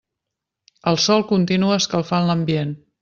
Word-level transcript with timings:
El 0.91 0.97
sol 1.03 1.25
continua 1.33 1.77
escalfant 1.83 2.35
ambient. 2.37 2.75